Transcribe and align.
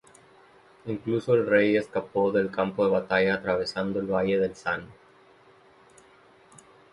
Incluso 0.87 1.35
el 1.35 1.45
rey 1.45 1.75
escapó 1.77 2.31
del 2.31 2.49
campo 2.49 2.83
de 2.83 2.89
batalla 2.89 3.35
atravesando 3.35 3.99
el 3.99 4.07
valle 4.07 4.39
del 4.39 4.55
San. 4.55 4.87